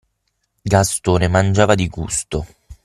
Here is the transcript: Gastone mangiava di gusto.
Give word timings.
Gastone 0.67 1.27
mangiava 1.27 1.75
di 1.75 1.87
gusto. 1.87 2.43